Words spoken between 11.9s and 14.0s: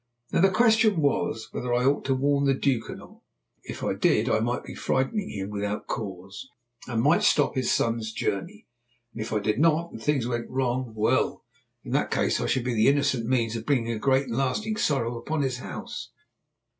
that case, I should be the innocent means of bringing a